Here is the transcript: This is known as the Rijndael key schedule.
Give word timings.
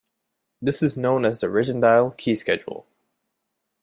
This 0.63 0.81
is 0.81 0.97
known 0.97 1.25
as 1.25 1.41
the 1.41 1.47
Rijndael 1.47 2.17
key 2.17 2.33
schedule. 2.33 2.87